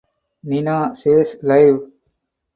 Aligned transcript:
Nina 0.45 0.95
says 0.95 1.37
"Live". 1.43 1.87